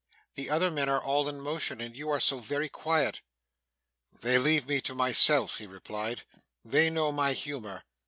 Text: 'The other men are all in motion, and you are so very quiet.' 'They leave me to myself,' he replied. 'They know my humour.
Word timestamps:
'The 0.33 0.49
other 0.49 0.71
men 0.71 0.89
are 0.89 0.99
all 1.03 1.29
in 1.29 1.39
motion, 1.39 1.79
and 1.79 1.95
you 1.95 2.09
are 2.09 2.19
so 2.19 2.39
very 2.39 2.67
quiet.' 2.67 3.21
'They 4.11 4.39
leave 4.39 4.65
me 4.67 4.81
to 4.81 4.95
myself,' 4.95 5.59
he 5.59 5.67
replied. 5.67 6.23
'They 6.65 6.89
know 6.89 7.11
my 7.11 7.33
humour. 7.33 7.83